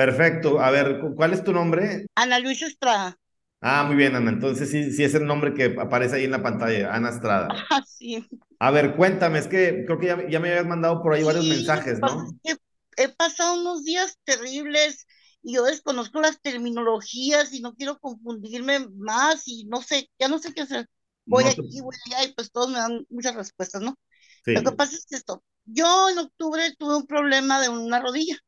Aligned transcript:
Perfecto. 0.00 0.60
A 0.60 0.70
ver, 0.70 0.98
cu- 1.00 1.14
¿cuál 1.14 1.32
es 1.32 1.44
tu 1.44 1.52
nombre? 1.52 2.06
Ana 2.14 2.38
Luisa 2.38 2.66
Estrada. 2.66 3.18
Ah, 3.62 3.84
muy 3.84 3.96
bien, 3.96 4.16
Ana. 4.16 4.30
Entonces 4.30 4.70
sí, 4.70 4.90
sí 4.92 5.04
es 5.04 5.14
el 5.14 5.26
nombre 5.26 5.52
que 5.54 5.76
aparece 5.78 6.16
ahí 6.16 6.24
en 6.24 6.30
la 6.30 6.42
pantalla, 6.42 6.94
Ana 6.94 7.10
Estrada. 7.10 7.66
Ah, 7.70 7.82
sí. 7.86 8.26
A 8.60 8.70
ver, 8.70 8.96
cuéntame, 8.96 9.38
es 9.40 9.48
que 9.48 9.84
creo 9.86 9.98
que 9.98 10.06
ya, 10.08 10.28
ya 10.28 10.40
me 10.40 10.50
habías 10.50 10.66
mandado 10.66 11.02
por 11.02 11.14
ahí 11.14 11.22
varios 11.24 11.46
Sí, 11.46 11.46
mensajes, 11.46 12.00
¿no? 12.00 12.24
es 12.44 12.56
que 12.56 12.56
he 13.02 13.08
pasado 13.08 13.60
unos 13.60 13.84
días 13.84 14.18
terribles 14.24 15.06
y 15.42 15.54
yo 15.54 15.64
desconozco 15.64 16.20
las 16.20 16.40
terminologías 16.40 17.52
y 17.52 17.60
no 17.60 17.74
quiero 17.74 17.98
confundirme 17.98 18.80
más 18.90 19.42
y 19.46 19.64
no 19.66 19.82
sé, 19.82 20.10
ya 20.18 20.28
no 20.28 20.38
sé 20.38 20.52
qué 20.54 20.62
hacer. 20.62 20.86
Voy 21.26 21.44
No 21.44 21.54
te- 21.54 21.62
aquí, 21.62 21.80
voy 21.80 21.96
allá 22.06 22.24
y 22.24 22.32
pues 22.34 22.50
todos 22.52 22.68
me 22.70 22.78
dan 22.78 23.06
muchas 23.10 23.34
respuestas, 23.34 23.82
¿no? 23.82 23.96
Lo 24.52 24.62
que 24.64 24.72
pasa 24.72 24.96
es 24.96 25.06
que 25.06 25.16
esto, 25.16 25.44
yo 25.66 26.10
en 26.10 26.18
octubre 26.18 26.74
tuve 26.78 26.96
un 26.96 27.06
problema 27.06 27.60
de 27.62 27.68
una 27.70 28.00
rodilla 28.00 28.38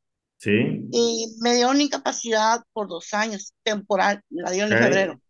sí, 0.43 0.81
y 0.91 1.37
me 1.41 1.55
dieron 1.55 1.81
incapacidad 1.81 2.63
por 2.73 2.89
dos 2.89 3.15
años, 3.15 3.55
temporal, 3.63 4.23
la 4.31 4.51
dieron 4.51 4.73
en 4.73 4.79
febrero, 4.79 5.21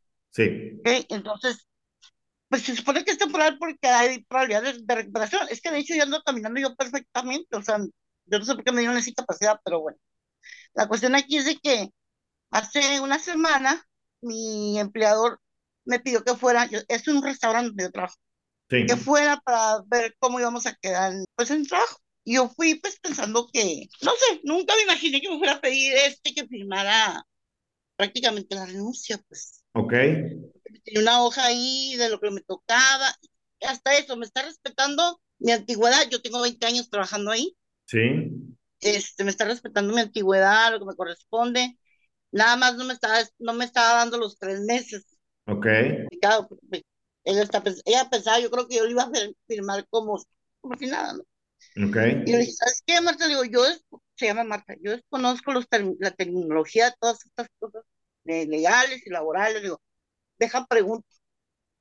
sí. 0.85 1.07
Entonces, 1.11 1.67
pues 2.49 2.63
se 2.65 2.77
supone 2.77 3.05
que 3.05 3.13
es 3.13 3.19
temporal 3.19 3.59
porque 3.59 3.89
hay 3.89 4.25
probabilidades 4.25 4.87
de 4.87 4.95
recuperación. 4.95 5.47
Es 5.51 5.61
que 5.63 5.71
de 5.71 5.79
hecho 5.81 5.95
yo 5.97 6.05
ando 6.05 6.23
caminando 6.25 6.61
yo 6.61 6.75
perfectamente, 6.77 7.57
o 7.57 7.63
sea, 7.63 7.79
yo 8.27 8.39
no 8.39 8.45
sé 8.45 8.55
por 8.55 8.65
qué 8.65 8.73
me 8.73 8.81
dieron 8.81 8.97
esa 8.99 9.11
incapacidad, 9.11 9.61
pero 9.65 9.81
bueno. 9.81 9.99
La 10.75 10.89
cuestión 10.89 11.15
aquí 11.15 11.39
es 11.39 11.47
de 11.47 11.59
que 11.59 11.91
hace 12.51 13.01
una 13.01 13.19
semana 13.21 13.85
mi 14.23 14.79
empleador 14.81 15.41
me 15.87 16.01
pidió 16.01 16.25
que 16.25 16.37
fuera, 16.37 16.67
yo- 16.67 16.81
es 16.89 17.09
un 17.09 17.23
restaurante 17.23 17.83
yo 17.85 17.91
trabajo, 17.93 18.17
que 18.87 18.97
fuera 18.97 19.39
para 19.41 19.83
ver 19.87 20.17
cómo 20.21 20.41
íbamos 20.41 20.67
a 20.67 20.75
quedar 20.77 21.15
pues 21.37 21.51
en 21.51 21.61
el 21.63 21.69
trabajo. 21.69 21.99
Y 22.25 22.35
yo 22.37 22.49
fui 22.51 22.77
pues 22.77 22.99
pensando 23.01 23.49
que, 23.53 23.89
no 24.03 24.13
sé, 24.13 24.41
nunca 24.45 24.75
me 24.77 24.83
imaginé 24.83 25.21
que 25.21 25.31
me 25.31 25.39
fuera 25.39 25.55
a 25.55 25.61
pedir 25.61 25.95
este 25.95 26.35
que 26.35 26.47
firmara 26.47 27.27
prácticamente 27.97 28.55
la 28.57 28.67
renuncia, 28.67 29.19
pues. 29.29 29.65
ok, 29.75 29.93
Tenía 30.85 31.01
una 31.01 31.23
hoja 31.25 31.45
ahí 31.47 31.95
de 31.97 32.09
lo 32.11 32.21
que 32.21 32.31
me 32.31 32.41
tocaba, 32.41 33.15
hasta 33.63 33.97
eso, 33.97 34.17
me 34.17 34.27
está 34.27 34.43
respetando 34.43 35.21
mi 35.39 35.53
antigüedad, 35.53 36.09
yo 36.11 36.21
tengo 36.23 36.41
20 36.43 36.67
años 36.67 36.91
trabajando 36.91 37.31
ahí, 37.31 37.57
sí, 37.87 37.99
este, 38.81 39.25
me 39.25 39.31
está 39.31 39.45
respetando 39.45 39.95
mi 39.95 40.01
antigüedad, 40.01 40.73
lo 40.73 40.79
que 40.81 40.85
me 40.87 40.97
corresponde, 40.97 41.79
nada 42.33 42.57
más 42.57 42.77
no 42.77 42.85
me 42.85 42.95
estaba, 42.95 43.19
no 43.39 43.55
me 43.55 43.65
estaba 43.67 43.99
dando 44.01 44.19
los 44.19 44.39
tres 44.39 44.61
meses, 44.63 45.07
ok, 45.47 45.67
claro, 46.21 46.49
porque 46.49 46.85
ella, 47.25 47.43
está, 47.43 47.63
pens- 47.63 47.83
ella 47.85 48.09
pensaba, 48.11 48.39
yo 48.41 48.51
creo 48.51 48.69
que 48.69 48.77
yo 48.77 48.85
le 48.85 48.93
iba 48.93 49.05
a 49.05 49.11
fir- 49.11 49.37
firmar 49.47 49.87
como, 49.89 50.23
como 50.61 50.77
si 50.79 50.87
nada, 50.87 51.15
¿no? 51.15 51.23
Ok, 51.77 51.97
Y 52.25 52.33
le 52.33 52.39
dije, 52.41 52.53
¿sabes 52.53 52.83
qué, 52.87 53.01
Marta? 53.01 53.27
Le 53.27 53.31
digo, 53.37 53.45
yo, 53.45 53.65
se 54.17 54.27
llama 54.27 54.45
Marta, 54.45 54.75
yo 54.83 54.93
desconozco 54.93 55.53
los 55.53 55.69
term- 55.69 55.97
la 56.01 56.11
terminología 56.13 56.87
de 56.91 56.97
todas 57.01 57.25
estas 57.27 57.49
cosas 57.59 57.85
legales 58.25 59.07
y 59.07 59.11
laborales, 59.11 59.57
le 59.57 59.63
digo, 59.63 59.81
deja 60.39 60.67
preguntar 60.67 61.07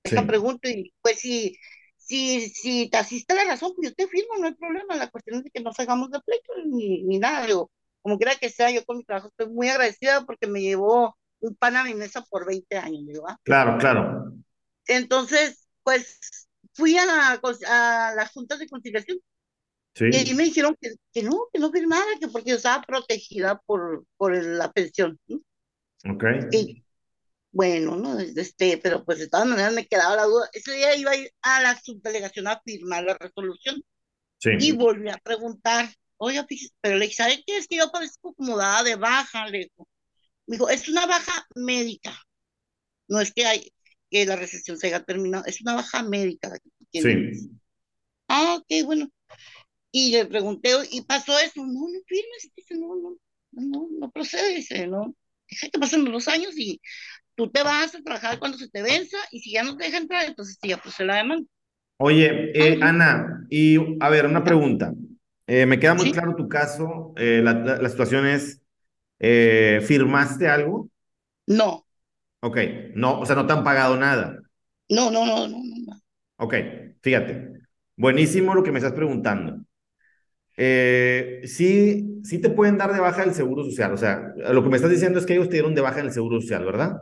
deja 0.03 0.25
sí. 0.25 0.27
pregunto 0.27 0.69
y 0.69 0.93
pues 1.01 1.19
si, 1.19 1.57
si, 1.97 2.49
si 2.49 2.89
te 2.89 2.97
asiste 2.97 3.35
la 3.35 3.43
razón, 3.45 3.73
pues 3.75 3.89
yo 3.89 3.95
te 3.95 4.07
firmo, 4.07 4.37
no 4.39 4.47
hay 4.47 4.55
problema. 4.55 4.95
La 4.95 5.09
cuestión 5.09 5.37
es 5.39 5.43
de 5.45 5.51
que 5.51 5.61
no 5.61 5.73
salgamos 5.73 6.11
de 6.11 6.19
pleito 6.21 6.53
ni, 6.65 7.03
ni 7.03 7.19
nada. 7.19 7.45
Digo, 7.45 7.71
como 8.01 8.17
quiera 8.17 8.35
que 8.35 8.49
sea, 8.49 8.71
yo 8.71 8.85
con 8.85 8.97
mi 8.97 9.03
trabajo 9.05 9.27
estoy 9.29 9.49
muy 9.53 9.69
agradecida 9.69 10.25
porque 10.25 10.47
me 10.47 10.61
llevó 10.61 11.17
un 11.41 11.55
pan 11.55 11.75
a 11.77 11.83
mi 11.83 11.93
mesa 11.95 12.23
por 12.29 12.45
20 12.47 12.77
años, 12.77 13.05
digo, 13.07 13.27
¿ah? 13.29 13.37
Claro, 13.43 13.77
claro, 13.77 14.03
Entonces, 14.87 15.67
pues 15.83 16.19
fui 16.73 16.97
a 16.97 17.05
la, 17.05 17.39
a 17.67 18.13
las 18.15 18.31
juntas 18.31 18.59
de 18.59 18.69
conciliación 18.69 19.19
y 19.95 20.15
ahí 20.15 20.33
me 20.33 20.43
dijeron 20.43 20.75
que, 20.79 20.93
que 21.13 21.23
no, 21.23 21.47
que 21.51 21.59
no 21.59 21.71
firmara, 21.71 22.05
que 22.19 22.27
porque 22.27 22.51
yo 22.51 22.55
estaba 22.55 22.81
protegida 22.83 23.59
por, 23.65 24.05
por 24.17 24.35
la 24.35 24.71
pensión, 24.71 25.19
ok, 26.05 26.23
Y 26.51 26.83
bueno, 27.51 27.97
¿no? 27.97 28.19
Este, 28.19 28.77
pero 28.77 29.03
pues 29.03 29.19
de 29.19 29.27
todas 29.27 29.45
maneras 29.45 29.73
me 29.73 29.85
quedaba 29.85 30.15
la 30.15 30.23
duda. 30.23 30.49
Ese 30.53 30.73
día 30.73 30.95
iba 30.95 31.11
a 31.11 31.15
ir 31.17 31.29
a 31.41 31.61
la 31.61 31.79
subdelegación 31.79 32.47
a 32.47 32.61
firmar 32.63 33.03
la 33.03 33.17
resolución 33.17 33.83
y 34.43 34.59
sí, 34.61 34.71
volví 34.71 35.09
a 35.09 35.17
preguntar, 35.17 35.93
oiga, 36.17 36.47
pero 36.79 36.95
le 36.97 37.05
dije, 37.05 37.15
¿sabe 37.15 37.43
qué? 37.45 37.57
Es 37.57 37.67
que 37.67 37.77
yo 37.77 37.91
parezco 37.91 38.33
como 38.33 38.57
dada 38.57 38.83
de 38.83 38.95
baja, 38.95 39.47
le 39.49 39.59
dijo. 39.59 39.87
Me 40.47 40.55
dijo, 40.55 40.69
es 40.69 40.87
una 40.89 41.05
baja 41.05 41.45
médica, 41.55 42.13
no 43.07 43.19
es 43.19 43.31
que 43.33 43.45
hay, 43.45 43.71
que 44.09 44.25
la 44.25 44.35
recesión 44.35 44.77
se 44.77 44.87
haya 44.87 45.03
terminado, 45.03 45.45
es 45.45 45.61
una 45.61 45.75
baja 45.75 46.03
médica 46.03 46.49
la 46.49 46.59
que 46.91 47.01
sí. 47.01 47.51
Ah, 48.27 48.57
ok, 48.59 48.85
bueno. 48.85 49.09
Y 49.91 50.11
le 50.11 50.25
pregunté, 50.25 50.71
¿y 50.91 51.01
pasó 51.01 51.37
eso? 51.39 51.65
No, 51.65 51.81
no 51.89 51.99
firmes, 52.07 52.51
dice, 52.55 52.75
no, 52.75 52.95
no, 52.95 53.17
no, 53.51 53.61
no, 53.61 53.87
no 53.99 54.11
procede, 54.11 54.55
dice, 54.55 54.87
no. 54.87 55.15
Deja 55.49 55.69
que 55.69 55.79
pasen 55.79 56.05
los 56.11 56.27
años 56.29 56.53
y 56.57 56.81
tú 57.35 57.51
te 57.51 57.63
vas 57.63 57.95
a 57.95 58.03
trabajar 58.03 58.39
cuando 58.39 58.57
se 58.57 58.69
te 58.69 58.81
venza 58.83 59.17
y 59.31 59.41
si 59.41 59.53
ya 59.53 59.63
no 59.63 59.77
te 59.77 59.85
deja 59.85 59.97
entrar, 59.99 60.25
entonces 60.27 60.57
sí, 60.61 60.69
ya 60.69 60.77
procede 60.81 61.07
la 61.07 61.17
demanda. 61.17 61.47
Oye, 61.97 62.51
eh, 62.55 62.79
Ana, 62.81 63.45
y 63.49 63.77
a 64.03 64.09
ver, 64.09 64.25
una 64.25 64.43
pregunta. 64.43 64.93
Eh, 65.47 65.65
me 65.65 65.79
queda 65.79 65.93
muy 65.93 66.09
sí, 66.09 66.11
claro 66.11 66.35
tu 66.35 66.47
caso. 66.49 67.13
eh, 67.17 67.41
la, 67.43 67.53
la- 67.53 67.77
la 67.81 67.89
situación 67.89 68.25
es, 68.25 68.61
¿firmaste 69.87 70.47
algo? 70.49 70.89
no, 71.47 71.85
Ok, 72.41 72.57
no, 72.95 73.19
o 73.19 73.25
sea, 73.25 73.35
no 73.35 73.45
te 73.47 73.53
han 73.53 73.63
pagado 73.63 73.97
nada. 73.97 74.39
no, 74.89 75.09
no, 75.11 75.25
no, 75.25 75.47
no, 75.47 75.57
no, 75.63 75.75
no. 75.87 76.01
Ok, 76.37 76.53
fíjate. 77.01 77.53
Buenísimo 77.95 78.53
lo 78.55 78.63
que 78.63 78.71
me 78.71 78.79
estás 78.79 78.93
preguntando. 78.93 79.63
Eh, 80.63 81.41
sí, 81.45 82.19
sí 82.23 82.39
te 82.39 82.51
pueden 82.51 82.77
dar 82.77 82.93
de 82.93 82.99
baja 82.99 83.23
el 83.23 83.33
seguro 83.33 83.63
social. 83.63 83.93
O 83.93 83.97
sea, 83.97 84.31
lo 84.53 84.63
que 84.63 84.69
me 84.69 84.75
estás 84.75 84.91
diciendo 84.91 85.17
es 85.17 85.25
que 85.25 85.33
ellos 85.33 85.47
te 85.47 85.53
dieron 85.53 85.73
de 85.73 85.81
baja 85.81 85.99
en 86.01 86.05
el 86.05 86.11
seguro 86.11 86.39
social, 86.39 86.63
¿verdad? 86.65 87.01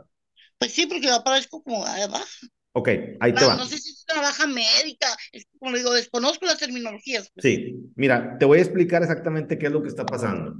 Pues 0.58 0.72
sí, 0.72 0.86
porque 0.86 1.06
yo 1.06 1.14
aparezco 1.14 1.62
como 1.62 1.84
de 1.84 2.06
baja. 2.06 2.24
Ok, 2.72 2.88
ahí 3.20 3.34
te 3.34 3.44
va. 3.44 3.56
no 3.56 3.66
sé 3.66 3.78
si 3.78 3.90
es 3.90 4.06
una 4.12 4.22
baja 4.22 4.46
médica, 4.46 5.08
es 5.32 5.44
como 5.58 5.76
digo, 5.76 5.92
desconozco 5.92 6.46
las 6.46 6.58
terminologías, 6.58 7.30
pues. 7.34 7.44
Sí, 7.44 7.92
mira, 7.96 8.38
te 8.38 8.46
voy 8.46 8.58
a 8.58 8.62
explicar 8.62 9.02
exactamente 9.02 9.58
qué 9.58 9.66
es 9.66 9.72
lo 9.72 9.82
que 9.82 9.88
está 9.88 10.06
pasando. 10.06 10.54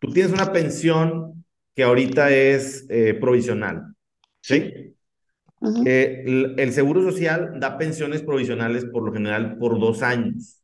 Tú 0.00 0.12
tienes 0.12 0.32
una 0.32 0.52
pensión 0.52 1.44
que 1.74 1.84
ahorita 1.84 2.30
es 2.30 2.86
eh, 2.90 3.14
provisional, 3.14 3.94
Sí, 4.42 4.72
Eh, 5.86 6.24
el, 6.26 6.54
el 6.58 6.72
Seguro 6.72 7.02
Social 7.02 7.58
da 7.58 7.78
pensiones 7.78 8.22
provisionales 8.22 8.84
por 8.84 9.02
lo 9.04 9.12
general 9.12 9.56
por 9.58 9.78
dos 9.80 10.02
años. 10.02 10.60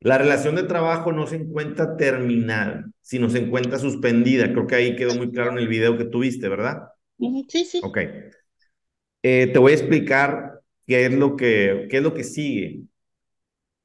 La 0.00 0.16
relación 0.16 0.54
de 0.56 0.62
trabajo 0.62 1.12
no 1.12 1.26
se 1.26 1.36
encuentra 1.36 1.96
terminada, 1.96 2.90
sino 3.02 3.28
se 3.28 3.38
encuentra 3.38 3.78
suspendida. 3.78 4.50
Creo 4.50 4.66
que 4.66 4.74
ahí 4.74 4.96
quedó 4.96 5.14
muy 5.14 5.30
claro 5.30 5.52
en 5.52 5.58
el 5.58 5.68
video 5.68 5.98
que 5.98 6.06
tuviste, 6.06 6.48
¿verdad? 6.48 6.88
sí, 7.48 7.64
sí. 7.64 7.80
Ok. 7.84 7.98
Eh, 9.22 9.50
te 9.52 9.58
voy 9.58 9.72
a 9.72 9.74
explicar 9.74 10.60
qué 10.86 11.04
es 11.04 11.12
lo 11.12 11.36
que, 11.36 11.86
qué 11.90 11.98
es 11.98 12.02
lo 12.02 12.14
que 12.14 12.24
sigue. 12.24 12.82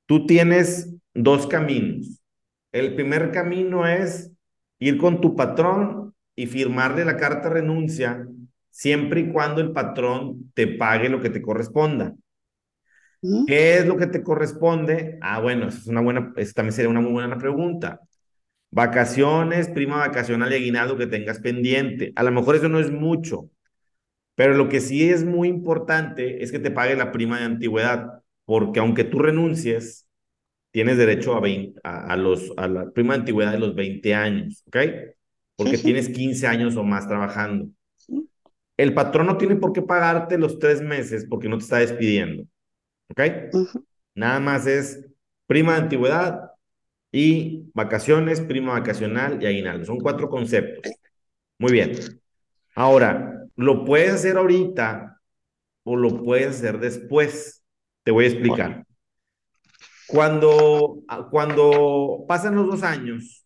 Tú 0.06 0.26
tienes 0.26 0.96
dos 1.14 1.48
caminos. 1.48 2.22
El 2.72 2.96
primer 2.96 3.32
camino 3.32 3.86
es 3.86 4.32
ir 4.80 4.98
con 4.98 5.20
tu 5.20 5.36
patrón 5.36 6.14
y 6.36 6.48
firmarle 6.48 7.04
la 7.04 7.18
carta 7.18 7.50
renuncia 7.50 8.26
siempre 8.70 9.22
y 9.22 9.32
cuando 9.32 9.62
el 9.62 9.72
patrón 9.72 10.52
te 10.54 10.68
pague 10.68 11.10
lo 11.10 11.22
que 11.22 11.30
te 11.30 11.42
corresponda. 11.42 12.14
¿Qué 13.46 13.78
es 13.78 13.86
lo 13.86 13.98
que 13.98 14.08
te 14.08 14.24
corresponde? 14.24 15.18
Ah, 15.22 15.40
bueno, 15.42 15.68
esa 15.70 15.80
es 15.80 15.88
una 15.88 16.02
buena, 16.02 16.34
también 16.56 16.74
sería 16.74 16.90
una 16.90 17.02
muy 17.02 17.12
buena 17.12 17.38
pregunta. 17.38 18.02
Vacaciones, 18.72 19.70
prima 19.70 19.98
vacacional 20.00 20.52
y 20.54 20.56
aguinaldo 20.58 20.98
que 20.98 21.08
tengas 21.08 21.40
pendiente. 21.40 22.14
A 22.16 22.24
lo 22.24 22.32
mejor 22.32 22.56
eso 22.56 22.70
no 22.70 22.80
es 22.80 22.92
mucho, 22.92 23.50
pero 24.36 24.54
lo 24.56 24.70
que 24.70 24.82
sí 24.82 25.10
es 25.10 25.26
muy 25.26 25.48
importante 25.50 26.44
es 26.44 26.52
que 26.52 26.60
te 26.60 26.72
pague 26.72 26.96
la 26.96 27.12
prima 27.12 27.40
de 27.40 27.46
antigüedad, 27.46 28.24
porque 28.46 28.80
aunque 28.80 29.04
tú 29.06 29.20
renuncies, 29.20 30.08
tienes 30.72 30.98
derecho 30.98 31.36
a, 31.36 31.42
20 31.42 31.82
a, 31.84 32.08
a 32.14 32.18
los, 32.18 32.54
a 32.58 32.68
la 32.68 32.92
prima 32.92 33.14
de 33.16 33.22
antigüedad 33.22 33.52
de 33.54 33.60
los 33.60 33.76
20 33.76 34.16
años, 34.16 34.64
¿ok? 34.68 34.78
Sí, 35.58 35.58
Porque 35.58 35.78
sí, 35.78 35.90
tienes 35.90 36.10
15 36.10 36.48
años 36.48 36.76
o 36.78 36.84
más 36.84 37.08
trabajando. 37.08 37.70
sí, 37.98 38.30
El 38.78 38.94
patrón 38.94 39.28
no 39.28 39.38
tiene 39.38 39.58
por 39.58 39.74
qué 39.74 39.82
pagarte 39.82 40.38
los 40.38 40.60
tres 40.60 40.82
meses 40.82 41.26
porque 41.30 41.50
no 41.50 41.58
te 41.58 41.64
está 41.66 41.78
despidiendo, 41.80 42.46
¿ok? 43.10 43.22
Nada 44.14 44.40
más 44.40 44.68
es 44.68 45.06
prima 45.48 45.74
de 45.74 45.82
antigüedad 45.82 46.52
y 47.12 47.70
vacaciones, 47.74 48.42
prima 48.42 48.74
vacacional 48.74 49.42
y 49.42 49.46
aguinaldo. 49.46 49.86
Son 49.86 50.00
cuatro 50.00 50.30
conceptos. 50.30 50.92
Muy 51.58 51.72
bien. 51.72 51.94
Ahora, 52.76 53.48
lo 53.56 53.86
puedes 53.86 54.14
hacer 54.14 54.38
ahorita 54.38 55.22
o 55.84 55.96
lo 55.96 56.24
puedes 56.24 56.58
hacer 56.58 56.80
después. 56.80 57.64
Te 58.04 58.12
voy 58.12 58.26
a 58.26 58.28
explicar. 58.28 58.86
Cuando, 60.08 61.00
cuando 61.32 62.26
pasan 62.28 62.56
los 62.56 62.68
dos 62.68 62.84
años, 62.84 63.46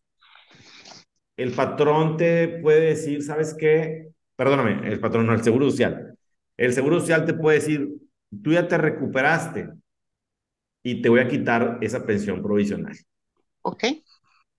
el 1.37 1.53
patrón 1.53 2.17
te 2.17 2.59
puede 2.61 2.81
decir, 2.81 3.23
¿sabes 3.23 3.53
qué? 3.53 4.09
Perdóname, 4.35 4.91
el 4.91 4.99
patrón 4.99 5.27
no, 5.27 5.33
el 5.33 5.43
seguro 5.43 5.69
social. 5.69 6.17
El 6.57 6.73
seguro 6.73 6.99
social 6.99 7.25
te 7.25 7.33
puede 7.33 7.59
decir, 7.59 7.89
tú 8.43 8.51
ya 8.53 8.67
te 8.67 8.77
recuperaste 8.77 9.69
y 10.83 11.01
te 11.01 11.07
voy 11.09 11.21
a 11.21 11.27
quitar 11.29 11.77
esa 11.81 12.05
pensión 12.05 12.41
provisional. 12.41 12.95
ok, 13.61 13.83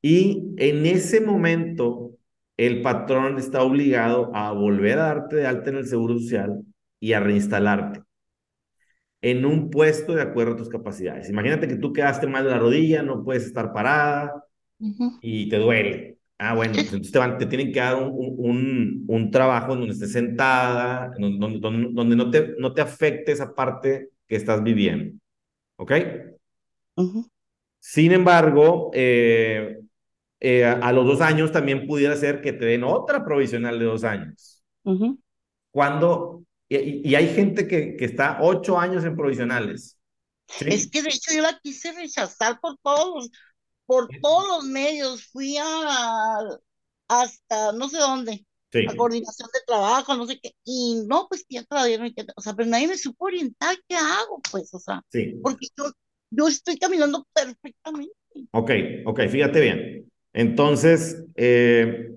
Y 0.02 0.55
en 0.58 0.87
ese 0.87 1.20
momento, 1.20 2.12
el 2.56 2.82
patrón 2.82 3.38
está 3.38 3.62
obligado 3.62 4.31
a 4.34 4.52
volver 4.52 4.99
a 4.99 5.05
darte 5.05 5.37
de 5.37 5.46
alta 5.46 5.70
en 5.70 5.76
el 5.76 5.87
Seguro 5.87 6.19
Social 6.19 6.62
y 7.00 7.12
a 7.12 7.20
reinstalarte 7.20 8.02
en 9.22 9.44
un 9.44 9.70
puesto 9.70 10.14
de 10.14 10.23
acuerdo 10.23 10.55
a 10.55 10.56
tus 10.56 10.69
capacidades. 10.69 11.28
Imagínate 11.31 11.69
que 11.69 11.76
tú 11.76 11.93
quedaste 11.93 12.26
mal 12.26 12.44
de 12.44 12.50
la 12.50 12.58
rodilla, 12.58 13.02
no 13.02 13.23
puedes 13.25 13.44
estar 13.44 13.73
parada 13.73 14.44
y 15.20 15.50
te 15.50 15.58
duele. 15.58 16.19
Ah, 16.42 16.54
bueno, 16.54 16.72
pues 16.72 16.87
entonces 16.87 17.12
te, 17.12 17.19
van, 17.19 17.37
te 17.37 17.44
tienen 17.44 17.70
que 17.70 17.81
dar 17.81 17.96
un, 17.96 18.34
un, 18.38 19.04
un 19.06 19.31
trabajo 19.31 19.76
donde 19.76 19.92
estés 19.92 20.12
sentada, 20.12 21.12
donde, 21.19 21.60
donde, 21.60 21.88
donde, 21.92 22.16
no, 22.16 22.31
te, 22.31 22.54
no 22.58 22.72
te 22.72 22.81
afecte 22.81 23.32
esa 23.32 23.54
parte 23.54 24.08
que 24.26 24.37
estás 24.37 24.62
viviendo. 24.62 25.19
¿Ok? 25.76 25.92
Sin 27.78 28.12
embargo, 28.12 28.90
eh, 28.94 29.81
eh, 30.40 30.64
a, 30.64 30.90
los 30.92 31.06
dos 31.06 31.20
años 31.20 31.52
también 31.52 31.87
pudiera 31.87 32.16
ser 32.16 32.40
que 32.40 32.54
te 32.54 32.64
den 32.64 32.84
otra 32.84 33.22
provisional 33.22 33.78
de 33.78 33.84
dos 33.84 34.02
años. 34.02 34.64
Cuando, 35.70 36.42
y, 36.70 37.06
y, 37.06 37.14
hay 37.16 37.34
gente 37.34 37.69
que, 37.69 37.96
que 37.96 38.06
está 38.06 38.38
ocho 38.40 38.78
años 38.78 39.04
en 39.04 39.14
provisionales. 39.14 39.98
¿sí? 40.48 40.64
Es 40.69 40.88
que 40.88 41.02
de 41.02 41.10
hecho 41.10 41.34
yo 41.34 41.42
la 41.42 41.60
quise 41.62 41.92
rechazar 41.92 42.58
por 42.60 42.78
todos, 42.78 43.31
por 43.90 44.08
todos 44.22 44.46
los 44.46 44.64
medios, 44.66 45.25
fui 45.32 45.56
a 45.56 46.38
hasta 47.08 47.72
no 47.72 47.88
sé 47.88 47.98
dónde, 47.98 48.46
sí. 48.70 48.87
a 48.88 48.94
coordinación 48.94 49.48
de 49.52 49.58
trabajo, 49.66 50.14
no 50.14 50.26
sé 50.26 50.38
qué, 50.40 50.52
y 50.64 51.02
no, 51.08 51.26
pues 51.28 51.44
ya 51.48 51.64
te 51.64 51.75
la 51.75 51.87
dieron, 51.87 52.14
o 52.37 52.40
sea, 52.40 52.54
pero 52.54 52.69
nadie 52.69 52.87
me 52.87 52.96
supo 52.96 53.25
orientar, 53.25 53.75
¿qué 53.88 53.96
hago? 53.96 54.40
Pues, 54.52 54.72
o 54.75 54.78
sea, 54.78 55.02
sí. 55.08 55.40
porque 55.42 55.66
yo, 55.76 55.90
yo 56.31 56.46
estoy 56.46 56.78
caminando 56.78 57.26
perfectamente. 57.34 58.12
Ok, 58.52 58.70
ok, 59.06 59.22
fíjate 59.28 59.60
bien. 59.60 60.12
Entonces, 60.32 61.25
eh, 61.34 62.12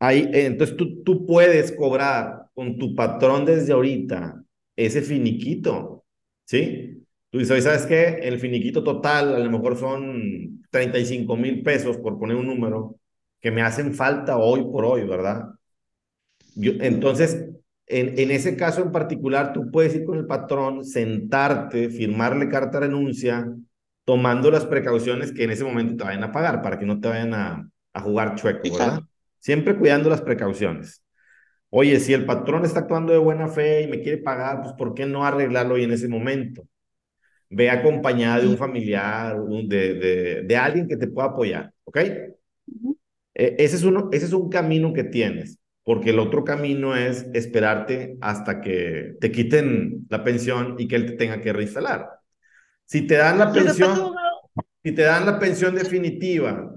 ahí, 0.00 0.28
entonces 0.32 0.76
tú, 0.76 1.04
tú 1.04 1.24
puedes 1.24 1.70
cobrar 1.70 2.48
con 2.52 2.78
tu 2.78 2.96
patrón 2.96 3.44
desde 3.44 3.72
ahorita 3.72 4.42
ese 4.74 5.02
finiquito, 5.02 6.04
¿sí? 6.46 6.95
Tú 7.36 7.40
dices, 7.40 7.64
¿sabes 7.64 7.84
qué? 7.84 8.20
El 8.22 8.40
finiquito 8.40 8.82
total 8.82 9.34
a 9.34 9.38
lo 9.38 9.50
mejor 9.50 9.76
son 9.76 10.64
35 10.70 11.36
mil 11.36 11.62
pesos, 11.62 11.98
por 11.98 12.18
poner 12.18 12.34
un 12.34 12.46
número, 12.46 12.96
que 13.42 13.50
me 13.50 13.60
hacen 13.60 13.92
falta 13.92 14.38
hoy 14.38 14.62
por 14.62 14.86
hoy, 14.86 15.06
¿verdad? 15.06 15.50
Yo, 16.54 16.72
entonces, 16.80 17.44
en, 17.88 18.18
en 18.18 18.30
ese 18.30 18.56
caso 18.56 18.80
en 18.80 18.90
particular, 18.90 19.52
tú 19.52 19.70
puedes 19.70 19.94
ir 19.94 20.06
con 20.06 20.16
el 20.16 20.24
patrón, 20.26 20.82
sentarte, 20.82 21.90
firmarle 21.90 22.48
carta 22.48 22.80
de 22.80 22.86
renuncia, 22.86 23.46
tomando 24.06 24.50
las 24.50 24.64
precauciones 24.64 25.30
que 25.30 25.44
en 25.44 25.50
ese 25.50 25.64
momento 25.64 25.94
te 25.94 26.04
vayan 26.04 26.24
a 26.24 26.32
pagar 26.32 26.62
para 26.62 26.78
que 26.78 26.86
no 26.86 27.00
te 27.00 27.08
vayan 27.08 27.34
a, 27.34 27.68
a 27.92 28.00
jugar 28.00 28.36
chueco, 28.36 28.72
¿verdad? 28.72 29.02
Siempre 29.40 29.76
cuidando 29.76 30.08
las 30.08 30.22
precauciones. 30.22 31.04
Oye, 31.70 32.00
si 32.00 32.14
el 32.14 32.24
patrón 32.24 32.64
está 32.64 32.80
actuando 32.80 33.12
de 33.12 33.18
buena 33.18 33.48
fe 33.48 33.82
y 33.82 33.88
me 33.88 34.00
quiere 34.00 34.18
pagar, 34.22 34.62
pues 34.62 34.72
¿por 34.74 34.94
qué 34.94 35.06
no 35.06 35.26
arreglarlo 35.26 35.74
hoy 35.74 35.84
en 35.84 35.92
ese 35.92 36.08
momento? 36.08 36.66
Ve 37.48 37.70
acompañada 37.70 38.40
de 38.40 38.48
un 38.48 38.58
familiar, 38.58 39.36
de, 39.66 39.94
de, 39.94 40.42
de 40.42 40.56
alguien 40.56 40.88
que 40.88 40.96
te 40.96 41.06
pueda 41.08 41.28
apoyar, 41.28 41.72
¿ok? 41.84 41.98
Uh 42.66 42.90
-huh. 42.90 42.96
ese, 43.34 43.76
es 43.76 43.82
uno, 43.84 44.08
ese 44.12 44.26
es 44.26 44.32
un 44.32 44.48
camino 44.48 44.92
que 44.92 45.04
tienes, 45.04 45.58
porque 45.84 46.10
el 46.10 46.18
otro 46.18 46.44
camino 46.44 46.96
es 46.96 47.26
esperarte 47.34 48.16
hasta 48.20 48.60
que 48.60 49.14
te 49.20 49.30
quiten 49.30 50.06
la 50.10 50.24
pensión 50.24 50.74
y 50.78 50.88
que 50.88 50.96
él 50.96 51.06
te 51.06 51.12
tenga 51.12 51.40
que 51.40 51.52
reinstalar. 51.52 52.10
Si 52.84 53.06
te 53.06 53.16
dan 53.16 53.38
la 53.38 53.52
pensión, 53.52 54.12
si 54.82 54.92
te 54.92 55.02
dan 55.02 55.26
la 55.26 55.38
pensión 55.38 55.74
definitiva, 55.74 56.74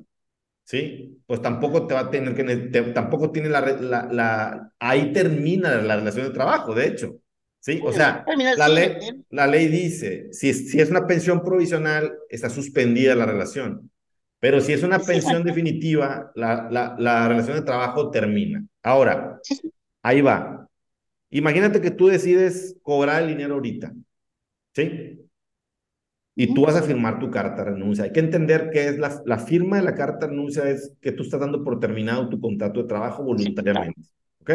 ¿sí? 0.64 1.22
Pues 1.26 1.42
tampoco 1.42 1.88
te 1.88 1.94
va 1.94 2.02
a 2.02 2.12
tener 2.12 2.36
que, 2.36 2.44
te, 2.44 2.82
tampoco 2.94 3.32
tiene 3.32 3.50
la, 3.50 3.62
la, 3.62 4.08
la, 4.12 4.74
ahí 4.80 5.12
termina 5.14 5.82
la 5.82 5.96
relación 5.98 6.28
de 6.28 6.34
trabajo, 6.34 6.74
de 6.74 6.88
hecho, 6.88 7.20
¿sí? 7.60 7.82
O 7.84 7.92
sea, 7.92 8.26
la 8.58 8.68
ley, 8.68 8.98
la 9.30 9.48
ley 9.48 9.68
dice, 9.68 10.28
si 10.32 10.50
es, 10.50 10.70
si 10.70 10.80
es 10.80 10.90
una 10.90 11.08
pensión 11.08 11.44
provisional, 11.44 12.18
está 12.30 12.50
suspendida 12.50 13.16
la 13.16 13.26
relación, 13.26 13.92
pero 14.40 14.62
si 14.62 14.74
es 14.74 14.84
una 14.84 15.00
pensión 15.00 15.44
definitiva, 15.44 16.32
la, 16.36 16.70
la, 16.72 16.96
la 16.98 17.28
relación 17.28 17.58
de 17.58 17.64
trabajo 17.64 18.10
termina. 18.10 18.66
Ahora, 18.82 19.40
ahí 20.02 20.22
va. 20.22 20.68
Imagínate 21.30 21.82
que 21.82 21.92
tú 21.92 22.08
decides 22.08 22.78
cobrar 22.82 23.24
el 23.24 23.30
dinero 23.30 23.56
ahorita, 23.56 23.94
¿sí? 24.74 25.20
y 26.40 26.54
tú 26.54 26.62
vas 26.62 26.78
a 26.78 26.82
firmar 26.82 27.20
tu 27.20 27.30
carta 27.30 27.66
de 27.66 27.72
renuncia. 27.72 28.06
Hay 28.06 28.14
que 28.14 28.22
entender 28.22 28.70
que 28.72 28.88
es 28.88 28.98
la, 28.98 29.22
la, 29.26 29.40
firma 29.40 29.76
de 29.76 29.84
la 29.84 29.94
carta 29.94 30.26
de 30.26 30.32
renuncia 30.32 30.70
es 30.70 30.96
que 31.02 31.12
tú 31.12 31.24
estás 31.24 31.42
dando 31.42 31.66
por 31.66 31.82
terminado 31.82 32.30
tu 32.30 32.40
contrato 32.40 32.82
de 32.82 32.88
trabajo 32.88 33.24
voluntariamente. 33.24 34.00
¿Ok? 34.40 34.52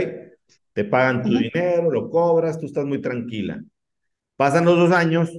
Te 0.72 0.84
pagan 0.84 1.22
tu 1.22 1.28
uh 1.28 1.32
-huh. 1.32 1.50
dinero, 1.52 1.90
lo 1.90 2.10
cobras, 2.10 2.58
tú 2.58 2.66
estás 2.66 2.84
muy 2.84 3.00
tranquila. 3.00 3.62
Pasan 4.36 4.64
los 4.64 4.76
dos 4.76 4.92
años 4.92 5.30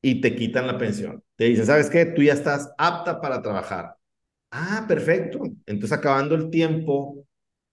y 0.00 0.20
te 0.20 0.34
quitan 0.34 0.66
la 0.66 0.78
pensión. 0.78 1.22
Te 1.36 1.44
dicen, 1.44 1.66
¿sabes 1.66 1.90
qué? 1.90 2.06
Tú 2.06 2.22
ya 2.22 2.34
estás 2.34 2.72
apta 2.78 3.20
para 3.20 3.42
trabajar. 3.42 3.96
Ah, 4.50 4.84
perfecto. 4.86 5.40
Entonces, 5.66 5.92
acabando 5.92 6.34
el 6.36 6.50
tiempo, 6.50 7.24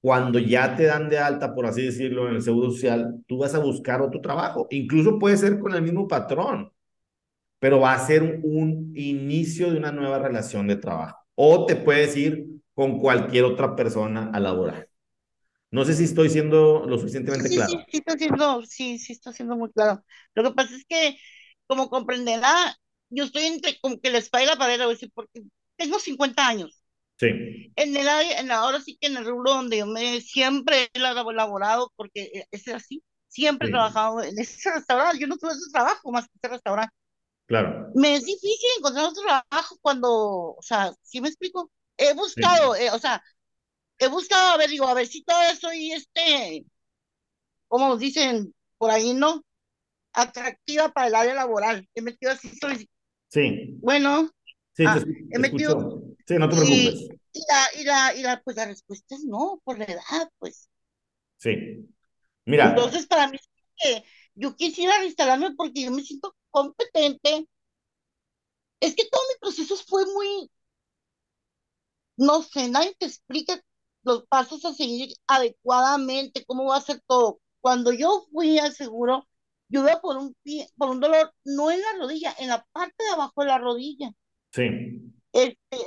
cuando 0.02 0.40
ya 0.40 0.76
te 0.76 0.86
dan 0.86 1.10
de 1.10 1.20
alta, 1.20 1.54
por 1.54 1.66
así 1.68 1.84
decirlo, 1.84 2.28
en 2.28 2.36
el 2.36 2.42
Seguro 2.42 2.72
Social, 2.72 3.24
tú 3.28 3.38
vas 3.40 3.54
a 3.54 3.60
buscar 3.60 4.02
otro 4.02 4.20
trabajo. 4.22 4.68
Incluso 4.72 5.20
puede 5.20 5.38
ser 5.38 5.60
con 5.60 5.74
el 5.76 5.84
mismo 5.84 6.08
patrón 6.08 6.72
pero 7.62 7.80
va 7.80 7.94
a 7.94 8.08
ser 8.08 8.40
un 8.44 8.92
inicio 8.96 9.70
de 9.72 9.78
una 9.78 9.92
nueva 9.92 10.18
relación 10.18 10.66
de 10.66 10.78
trabajo. 10.78 11.20
O 11.36 11.68
te 11.68 11.76
puedes 11.76 12.18
ir 12.18 12.48
con 12.74 12.98
cualquier 12.98 13.44
otra 13.44 13.76
persona 13.76 14.32
a 14.34 14.40
laborar. 14.40 14.88
No 15.72 15.86
sé 15.86 15.96
si 15.96 16.04
estoy 16.04 16.30
siendo 16.30 16.86
lo 16.86 16.98
suficientemente 16.98 17.48
sí, 17.48 17.56
claro. 17.56 17.72
Sí, 17.72 17.78
sí, 17.90 17.98
está 17.98 18.18
siendo, 18.18 18.62
sí, 18.66 19.00
sí, 19.00 19.14
está 19.14 19.32
siendo 19.32 19.56
muy 19.56 19.72
claro. 19.72 20.04
Lo 20.36 20.44
que 20.44 20.52
pasa 20.52 20.76
es 20.76 20.86
que, 20.86 21.18
como 21.66 21.90
comprenderá, 21.90 22.76
yo 23.10 23.24
estoy 23.24 23.46
entre 23.46 23.80
como 23.80 24.00
que 24.00 24.12
la 24.12 24.18
espalda 24.18 24.44
y 24.44 24.50
la 24.50 24.58
pared, 24.58 24.82
a 24.82 24.88
veces, 24.88 25.10
porque 25.14 25.42
tengo 25.78 25.98
50 25.98 26.46
años. 26.46 26.84
Sí. 27.18 27.28
En 27.76 27.96
el 27.96 28.08
área, 28.10 28.40
en 28.40 28.52
ahora 28.52 28.82
sí 28.82 28.98
que 29.00 29.08
en 29.08 29.16
el 29.16 29.26
rubro 29.26 29.52
donde 29.52 29.78
yo 29.78 29.86
me 29.86 30.20
siempre 30.22 30.90
he 30.94 31.00
laborado, 31.00 31.92
porque 31.96 32.46
es 32.52 32.68
así, 32.68 33.02
siempre 33.28 33.68
sí. 33.68 33.72
he 33.72 33.74
trabajado 33.74 34.22
en 34.24 34.38
ese 34.40 34.72
restaurante. 34.72 35.20
Yo 35.20 35.28
no 35.28 35.38
tuve 35.38 35.52
ese 35.52 35.72
trabajo 35.72 36.12
más 36.12 36.26
que 36.26 36.34
ese 36.36 36.48
restaurante. 36.50 36.94
Claro. 37.46 37.92
Me 37.96 38.16
es 38.16 38.26
difícil 38.26 38.70
encontrar 38.78 39.06
otro 39.06 39.24
trabajo 39.24 39.78
cuando, 39.82 40.10
o 40.56 40.62
sea, 40.62 40.92
¿sí 41.02 41.22
me 41.22 41.28
explico? 41.28 41.72
He 41.98 42.14
buscado, 42.14 42.76
sí. 42.76 42.84
eh, 42.84 42.92
o 42.92 43.00
sea, 43.00 43.22
he 44.02 44.08
buscado, 44.08 44.54
a 44.54 44.58
ver, 44.58 44.70
digo, 44.70 44.88
a 44.88 44.94
ver 44.94 45.08
si 45.08 45.24
todavía 45.24 45.56
soy, 45.56 45.92
este, 45.92 46.66
como 47.68 47.98
dicen 47.98 48.54
por 48.78 48.90
ahí, 48.90 49.14
¿no? 49.14 49.44
Atractiva 50.14 50.90
para 50.92 51.08
el 51.08 51.16
área 51.16 51.34
laboral. 51.36 51.88
He 51.94 52.02
metido 52.02 52.32
así, 52.32 52.50
soy... 52.60 52.90
Sí. 53.30 53.78
Bueno. 53.80 54.30
Sí, 54.74 54.84
ah, 54.88 55.00
te, 55.00 55.36
he 55.36 55.40
metido... 55.40 55.78
Escucho. 55.78 56.16
Sí, 56.28 56.36
no 56.36 56.50
te 56.50 56.56
preocupes. 56.56 56.96
Y, 56.96 57.10
y, 57.34 57.42
la, 57.48 57.82
y, 57.82 57.84
la, 57.84 58.16
y 58.16 58.22
la, 58.24 58.42
pues 58.42 58.58
la 58.58 58.66
respuesta 58.66 59.16
es 59.16 59.24
no, 59.24 59.62
por 59.64 59.78
la 59.78 59.86
edad, 59.86 60.30
pues. 60.40 60.68
Sí. 61.38 61.88
Mira. 62.46 62.70
Entonces, 62.70 63.06
para 63.06 63.28
mí, 63.28 63.38
eh, 63.86 64.04
yo 64.36 64.56
quisiera 64.56 64.98
reinstalarme 64.98 65.54
porque 65.56 65.84
yo 65.84 65.92
me 65.92 66.02
siento 66.02 66.36
competente. 66.50 67.48
Es 68.80 68.96
que 68.96 69.08
todo 69.10 69.22
mi 69.30 69.40
proceso 69.40 69.76
fue 69.88 70.06
muy, 70.08 70.50
no 72.18 72.42
sé, 72.42 72.68
nadie 72.68 72.96
te 72.98 73.06
explica 73.06 73.62
los 74.04 74.26
pasos 74.28 74.64
a 74.66 74.74
seguir 74.74 75.14
adecuadamente, 75.28 76.46
cómo 76.46 76.66
va 76.66 76.78
a 76.78 76.82
ser 76.82 77.02
todo. 77.08 77.40
Cuando 77.62 77.92
yo 77.94 78.26
fui 78.32 78.60
al 78.60 78.74
seguro, 78.74 79.28
yo 79.70 79.82
iba 79.82 80.02
por 80.02 80.18
un 80.18 80.36
pie, 80.44 80.68
por 80.78 80.90
un 80.90 81.00
dolor, 81.00 81.34
no 81.46 81.72
en 81.72 81.82
la 81.82 81.94
rodilla, 82.00 82.36
en 82.40 82.50
la 82.50 82.66
parte 82.72 83.04
de 83.04 83.10
abajo 83.12 83.42
de 83.42 83.48
la 83.48 83.58
rodilla. 83.60 84.12
Sí. 84.52 84.64
Este, 85.34 85.78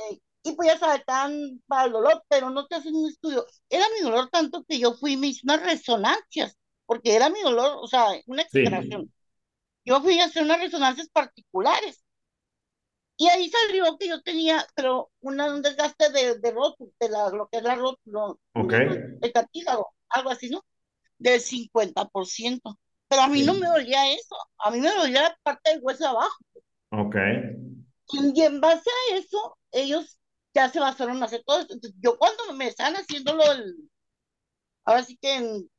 y 0.43 0.53
pues 0.53 0.69
ya 0.69 0.79
sabes, 0.79 1.05
tan 1.05 1.63
para 1.67 1.87
el 1.87 1.93
dolor, 1.93 2.23
pero 2.29 2.51
no 2.51 2.67
te 2.67 2.77
hacen 2.77 2.95
un 2.95 3.09
estudio. 3.09 3.47
Era 3.69 3.85
mi 3.97 4.03
dolor 4.03 4.29
tanto 4.31 4.65
que 4.65 4.79
yo 4.79 4.95
fui 4.95 5.13
y 5.13 5.17
me 5.17 5.29
hice 5.29 5.41
unas 5.45 5.63
resonancias, 5.63 6.57
porque 6.87 7.15
era 7.15 7.31
mi 7.31 7.41
dolor, 7.43 7.79
o 7.81 7.87
sea, 7.87 8.07
una 8.27 8.43
exageración. 8.43 9.03
Sí 9.03 9.11
yo 9.85 10.01
fui 10.01 10.19
a 10.19 10.27
hacer 10.27 10.43
unas 10.43 10.61
resonancias 10.61 11.09
particulares. 11.09 12.04
Y 13.17 13.29
ahí 13.29 13.49
salió 13.49 13.97
que 13.97 14.09
yo 14.09 14.23
tenía, 14.23 14.67
pero 14.75 15.11
una, 15.21 15.53
un 15.55 15.63
desgaste 15.63 16.11
de, 16.11 16.39
de 16.39 16.51
rótulo, 16.51 16.91
de 16.99 17.09
la, 17.09 17.31
lo 17.31 17.49
que 17.49 17.59
es 17.59 17.63
la 17.63 17.77
rótulo, 17.77 18.41
okay. 18.55 18.89
el 19.23 19.33
cartílago, 19.33 19.95
algo 20.09 20.31
así, 20.31 20.51
¿no? 20.51 20.65
Del 21.19 21.41
50%. 21.41 22.79
Pero 23.09 23.23
a 23.23 23.29
mí 23.29 23.41
sí. 23.41 23.47
no 23.47 23.55
me 23.55 23.69
dolía 23.69 24.13
eso, 24.13 24.37
a 24.59 24.71
mí 24.71 24.81
me 24.81 24.91
dolía 24.91 25.23
la 25.23 25.39
parte 25.43 25.71
del 25.71 25.81
hueso 25.83 26.03
de 26.03 26.11
abajo. 26.11 26.45
Ok. 26.91 27.17
Y, 28.13 28.41
y 28.41 28.43
en 28.43 28.61
base 28.61 28.91
a 28.91 29.17
eso, 29.17 29.59
ellos 29.71 30.19
ya 30.53 30.69
se 30.69 30.81
basaron 30.81 31.23
a 31.23 31.27
hacer 31.27 31.43
todo 31.45 31.61
esto. 31.61 31.75
Entonces, 31.75 31.99
yo 32.03 32.19
cuando 32.19 32.53
me 32.55 32.67
están 32.67 32.95
haciendo 32.95 33.35
lo 33.35 33.49
del, 33.49 33.77
ahora 34.85 35.05
sí 35.05 35.17
que 35.17 35.37
en 35.37 35.71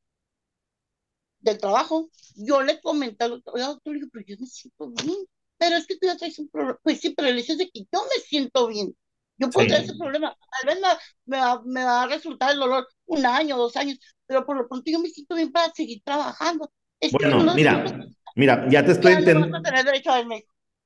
del 1.40 1.58
trabajo, 1.58 2.10
yo 2.34 2.62
le 2.62 2.80
comenté 2.80 3.24
al 3.24 3.30
doctor, 3.30 3.60
doctor, 3.60 3.96
pero 4.12 4.24
yo 4.26 4.36
me 4.38 4.46
siento 4.46 4.90
bien, 4.90 5.16
pero 5.58 5.76
es 5.76 5.86
que 5.86 5.96
tú 5.98 6.06
ya 6.06 6.16
traes 6.16 6.38
un 6.38 6.48
problema, 6.48 6.78
pues 6.82 7.00
sí, 7.00 7.10
pero 7.10 7.28
el 7.28 7.38
hecho 7.38 7.52
es 7.52 7.58
de 7.58 7.70
que 7.70 7.80
yo 7.92 8.02
me 8.04 8.20
siento 8.26 8.66
bien, 8.68 8.96
Yo 9.38 9.50
puedo 9.50 9.66
tener 9.66 9.82
ese 9.82 9.94
Sí. 9.94 9.98
problema. 9.98 10.36
Tal 10.50 10.66
vez 10.74 10.80
me, 10.80 10.88
me 11.26 11.38
va, 11.42 11.62
me 11.64 11.84
va 11.84 12.02
a 12.04 12.06
resultar 12.08 12.52
el 12.52 12.58
dolor 12.60 12.86
un 13.06 13.26
año, 13.26 13.56
dos 13.56 13.76
años, 13.76 13.98
pero 14.26 14.46
por 14.46 14.56
lo 14.56 14.68
pronto 14.68 14.90
yo 14.90 14.98
me 15.00 15.08
siento 15.10 15.34
bien 15.34 15.52
para 15.52 15.72
seguir 15.74 16.02
trabajando. 16.04 16.70
Es 17.00 17.12
Bueno, 17.12 17.38
no 17.44 17.52
siempre 17.52 17.54
mira, 17.56 18.06
mira, 18.34 18.68
ya 18.70 18.84
te 18.84 18.92
estoy 18.92 19.12
no 19.12 19.18
entendiendo. 19.18 19.58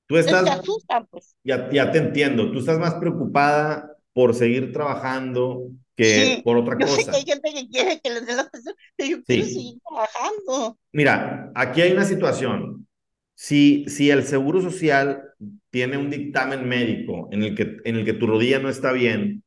Tú 0.06 0.16
estás, 0.18 0.44
se 0.44 0.50
asustan, 0.50 1.06
pues. 1.06 1.36
ya, 1.44 1.70
ya 1.72 1.92
te 1.92 1.98
entiendo. 1.98 2.52
Tú 2.52 2.58
estás 2.60 2.78
más 2.78 2.94
preocupada 2.96 3.96
por 4.12 4.34
seguir 4.34 4.72
trabajando 4.72 5.70
que 5.96 6.40
Sí, 6.40 6.42
por 6.44 6.56
otra 6.58 6.78
yo 6.78 6.86
sé 6.88 7.08
que 7.08 7.16
hay 7.16 7.22
cosa. 7.22 7.24
gente 7.24 7.52
que 7.52 7.68
quiere 7.68 8.00
que 8.00 8.10
les 8.10 8.26
dé 8.26 8.34
la 8.34 8.42
atención, 8.42 8.74
pero 8.96 9.10
yo 9.18 9.24
quiero 9.24 9.46
Sí. 9.46 9.52
seguir 9.52 9.78
trabajando. 9.88 10.78
Mira, 10.92 11.52
aquí 11.54 11.80
hay 11.82 11.92
una 11.92 12.04
situación. 12.04 12.86
Si, 13.42 13.86
si 13.88 14.10
el 14.10 14.24
Seguro 14.24 14.60
Social 14.60 15.22
tiene 15.70 15.96
un 15.96 16.10
dictamen 16.10 16.68
médico 16.68 17.28
en 17.32 17.42
el 17.42 17.54
que, 17.54 17.78
en 17.84 17.96
el 17.96 18.04
que 18.04 18.12
tu 18.12 18.26
rodilla 18.26 18.58
no 18.58 18.68
está 18.68 18.92
bien, 18.92 19.42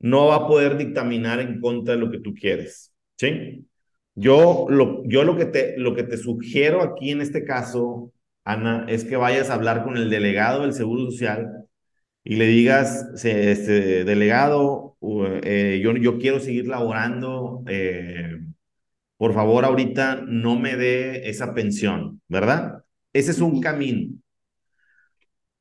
no 0.00 0.26
va 0.28 0.36
a 0.36 0.46
poder 0.48 0.76
dictaminar 0.78 1.40
en 1.40 1.60
contra 1.60 1.94
de 1.94 2.00
lo 2.00 2.10
que 2.10 2.20
tú 2.20 2.34
quieres, 2.34 2.92
¿sí? 3.16 3.66
Yo 4.14 4.66
lo, 4.70 5.04
yo 5.06 5.24
lo 5.24 5.36
que 5.36 5.46
te, 5.46 5.78
lo 5.78 5.94
que 5.94 6.04
te 6.04 6.16
sugiero 6.18 6.82
aquí 6.82 7.10
en 7.12 7.20
este 7.22 7.44
caso, 7.44 8.12
Ana, 8.44 8.86
es 8.88 9.04
que 9.04 9.16
vayas 9.16 9.50
a 9.50 9.54
hablar 9.54 9.84
con 9.84 9.96
el 9.96 10.10
delegado 10.10 10.62
del 10.62 10.72
Seguro 10.74 11.04
Social 11.10 11.66
y 12.24 12.36
le 12.36 12.46
digas, 12.46 13.08
"Se- 13.16 13.52
este, 13.52 14.04
delegado, 14.04 14.96
eh, 15.44 15.80
yo, 15.82 15.96
yo 15.96 16.18
quiero 16.18 16.40
seguir 16.40 16.68
laborando, 16.68 17.64
eh, 17.68 18.38
por 19.16 19.34
favor, 19.34 19.64
ahorita 19.64 20.22
no 20.26 20.58
me 20.58 20.76
dé 20.76 21.28
esa 21.30 21.54
pensión, 21.54 22.22
¿verdad? 22.28 22.84
Ese 23.18 23.32
es 23.32 23.40
un 23.40 23.60
camino. 23.60 24.14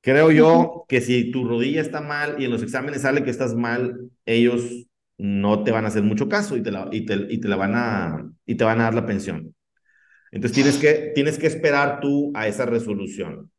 Creo 0.02 0.32
yo 0.32 0.86
que 0.88 1.02
si 1.02 1.32
tu 1.32 1.44
rodilla 1.44 1.82
está 1.82 2.02
mal 2.02 2.36
y 2.40 2.46
en 2.46 2.52
los 2.52 2.62
exámenes 2.62 3.02
sale 3.02 3.24
que 3.24 3.32
estás 3.32 3.56
mal, 3.56 4.12
ellos 4.26 4.86
no 5.18 5.64
te 5.64 5.72
van 5.72 5.86
a 5.86 5.88
hacer 5.88 6.04
mucho 6.04 6.30
caso 6.30 6.56
y 6.56 6.62
te 6.62 6.72
la, 6.72 6.88
y 6.92 7.06
te, 7.06 7.16
y 7.30 7.40
te 7.40 7.48
la 7.48 7.56
van 7.56 7.74
a, 7.76 8.32
y 8.46 8.56
te 8.56 8.64
van 8.64 8.80
a 8.80 8.84
dar 8.84 8.94
la 8.94 9.08
pensión. 9.08 9.56
Entonces 10.32 10.54
tienes 10.54 10.78
que, 10.78 11.12
tienes 11.16 11.40
que 11.40 11.48
esperar 11.48 12.00
tú 12.00 12.32
a 12.36 12.48
esa 12.48 12.68
resolución. 12.68 13.52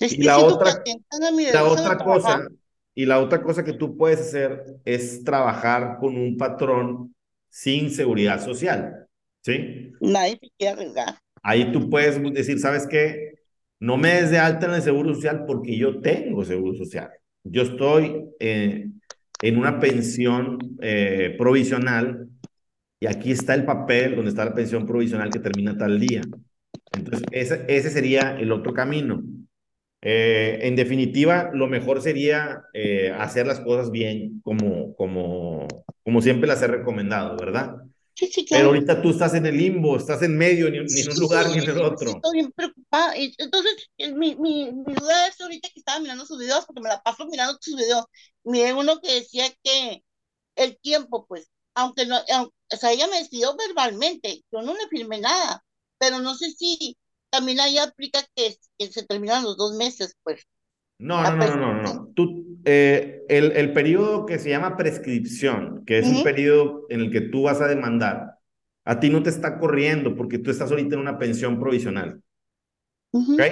Es 0.00 0.12
Y 0.14 0.24
la 0.24 0.40
otra, 0.40 0.82
la 1.52 1.98
cosa, 1.98 2.48
y 2.94 3.06
la 3.06 3.20
otra 3.20 3.40
cosa 3.40 3.62
que 3.62 3.74
tú 3.74 3.96
puedes 3.96 4.20
hacer 4.20 4.80
es 4.84 5.22
trabajar 5.22 5.98
con 6.00 6.16
un 6.16 6.36
patrón 6.36 7.14
sin 7.48 7.90
seguridad 7.90 8.44
social, 8.44 9.06
¿sí? 9.42 9.92
Nadie 10.00 10.38
se 10.40 10.50
quiere 10.58 10.72
arriesgar. 10.72 11.18
Ahí 11.42 11.72
tú 11.72 11.88
puedes 11.90 12.20
decir, 12.34 12.58
¿sabes 12.58 12.86
qué? 12.86 13.34
No 13.78 13.96
me 13.96 14.10
des 14.14 14.30
de 14.30 14.38
alta 14.38 14.66
en 14.66 14.74
el 14.74 14.82
seguro 14.82 15.14
social 15.14 15.44
porque 15.46 15.76
yo 15.76 16.00
tengo 16.00 16.44
seguro 16.44 16.76
social. 16.76 17.10
Yo 17.44 17.62
estoy 17.62 18.26
eh, 18.38 18.88
en 19.42 19.56
una 19.58 19.80
pensión 19.80 20.58
eh, 20.82 21.34
provisional 21.38 22.28
y 23.00 23.06
aquí 23.06 23.32
está 23.32 23.54
el 23.54 23.64
papel 23.64 24.16
donde 24.16 24.30
está 24.30 24.44
la 24.44 24.54
pensión 24.54 24.86
provisional 24.86 25.30
que 25.30 25.38
termina 25.40 25.76
tal 25.78 25.98
día. 25.98 26.22
Entonces, 26.92 27.26
ese, 27.30 27.64
ese 27.68 27.90
sería 27.90 28.38
el 28.38 28.52
otro 28.52 28.74
camino. 28.74 29.22
Eh, 30.02 30.60
en 30.62 30.76
definitiva, 30.76 31.50
lo 31.52 31.66
mejor 31.68 32.00
sería 32.00 32.62
eh, 32.72 33.12
hacer 33.18 33.46
las 33.46 33.60
cosas 33.60 33.90
bien 33.90 34.40
como, 34.42 34.94
como, 34.96 35.68
como 36.02 36.22
siempre 36.22 36.48
las 36.48 36.62
he 36.62 36.66
recomendado, 36.68 37.36
¿verdad? 37.36 37.76
Sí, 38.20 38.26
sí, 38.32 38.46
Pero 38.48 38.68
ahorita 38.68 39.00
tú 39.02 39.10
estás 39.10 39.34
en 39.34 39.46
el 39.46 39.56
limbo, 39.56 39.96
estás 39.96 40.22
en 40.22 40.36
medio, 40.36 40.70
ni, 40.70 40.78
ni 40.80 41.00
en 41.00 41.10
un 41.10 41.18
Sí, 41.18 41.18
lugar 41.18 41.50
ni 41.50 41.58
en 41.58 41.68
el 41.68 41.80
otro. 41.80 42.24
siento 42.24 42.30
bien 42.32 42.52
preocupada. 42.52 43.14
Entonces, 43.16 43.88
mi, 44.14 44.34
mi, 44.36 44.72
mi 44.72 44.94
duda 44.94 45.28
es 45.28 45.40
ahorita 45.40 45.68
que 45.70 45.78
estaba 45.80 46.00
mirando 46.00 46.26
sus 46.26 46.38
videos, 46.38 46.66
porque 46.66 46.80
me 46.80 46.88
la 46.88 47.02
paso 47.02 47.26
mirando 47.26 47.58
sus 47.60 47.76
videos. 47.76 48.04
Miré 48.44 48.74
uno 48.74 49.00
que 49.00 49.14
decía 49.14 49.44
que 49.62 50.04
el 50.56 50.78
tiempo, 50.80 51.26
pues, 51.26 51.50
aunque 51.74 52.06
no, 52.06 52.18
aunque, 52.34 52.54
o 52.74 52.76
sea, 52.78 52.92
ella 52.92 53.08
me 53.08 53.18
despidió 53.18 53.56
verbalmente, 53.56 54.44
yo 54.52 54.62
no 54.62 54.74
le 54.74 54.88
firmé 54.88 55.20
nada, 55.20 55.64
pero 55.98 56.20
no 56.20 56.34
sé 56.36 56.50
si 56.52 56.98
también 57.30 57.60
ahí 57.60 57.78
aplica 57.78 58.24
que, 58.36 58.58
que 58.78 58.92
se 58.92 59.04
terminan 59.04 59.44
los 59.44 59.56
dos 59.56 59.74
meses, 59.74 60.16
pues, 60.24 60.42
No, 61.00 61.26
no, 61.26 61.36
no, 61.36 61.56
no, 61.56 61.82
no. 61.82 62.08
Tú, 62.14 62.58
eh, 62.64 63.22
el, 63.28 63.52
el 63.52 63.72
periodo 63.72 64.26
que 64.26 64.38
se 64.38 64.50
llama 64.50 64.76
prescripción, 64.76 65.84
que 65.86 65.98
es 65.98 66.10
un 66.10 66.22
periodo 66.22 66.86
en 66.90 67.00
el 67.00 67.10
que 67.10 67.22
tú 67.22 67.42
vas 67.44 67.60
a 67.60 67.68
demandar, 67.68 68.34
a 68.84 69.00
ti 69.00 69.10
no 69.10 69.22
te 69.22 69.30
está 69.30 69.58
corriendo 69.58 70.14
porque 70.16 70.38
tú 70.38 70.50
estás 70.50 70.70
ahorita 70.70 70.94
en 70.96 71.00
una 71.00 71.18
pensión 71.18 71.58
provisional, 71.60 72.22
¿ok? 73.26 73.42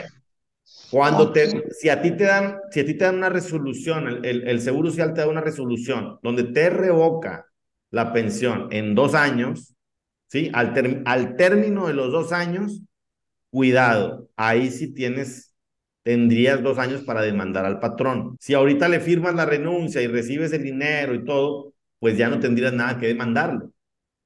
Cuando 0.89 1.33
te, 1.33 1.65
si 1.73 1.91
a 1.91 2.01
ti 2.03 2.13
te 2.13 2.25
dan, 2.25 2.59
si 2.71 2.81
a 2.81 2.87
ti 2.87 2.95
te 2.95 3.05
dan 3.05 3.17
una 3.17 3.29
resolución, 3.29 4.09
el, 4.09 4.25
el, 4.25 4.49
el 4.49 4.61
Seguro 4.61 4.91
Social 4.91 5.15
te 5.15 5.21
da 5.23 5.29
una 5.29 5.43
resolución 5.43 6.19
donde 6.23 6.45
te 6.45 6.71
revoca 6.71 7.47
la 7.91 8.13
pensión 8.13 8.69
en 8.71 8.95
dos 8.95 9.15
años, 9.15 9.75
¿sí? 10.29 10.51
Al, 10.55 10.75
ter, 10.75 11.03
al 11.07 11.37
término 11.37 11.89
de 11.89 11.95
los 11.95 12.13
dos 12.13 12.33
años, 12.33 12.83
cuidado, 13.51 14.31
ahí 14.37 14.71
sí 14.71 14.95
tienes, 14.95 15.48
tendrías 16.09 16.63
dos 16.63 16.79
años 16.79 17.03
para 17.03 17.21
demandar 17.21 17.67
al 17.67 17.81
patrón. 17.81 18.39
Si 18.41 18.55
ahorita 18.55 18.89
le 18.89 18.99
firmas 18.99 19.35
la 19.35 19.45
renuncia 19.45 20.01
y 20.01 20.07
recibes 20.07 20.51
el 20.55 20.63
dinero 20.63 21.15
y 21.15 21.23
todo, 21.23 21.75
pues 21.99 22.17
ya 22.17 22.31
no 22.31 22.41
tendrías 22.41 22.73
nada 22.73 22.97
que 22.97 23.09
demandarlo, 23.09 23.73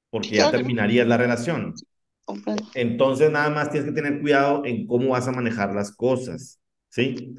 porque 0.08 0.28
ya 0.28 0.44
claro 0.44 0.58
terminarías 0.58 1.08
la 1.08 1.16
relación. 1.16 1.74
Entonces, 2.74 3.32
nada 3.32 3.50
más 3.50 3.72
tienes 3.72 3.90
que 3.90 4.00
tener 4.00 4.20
cuidado 4.20 4.64
en 4.64 4.86
cómo 4.86 5.08
vas 5.08 5.26
a 5.26 5.32
manejar 5.32 5.74
las 5.74 5.90
cosas, 5.90 6.60
¿sí? 6.88 7.34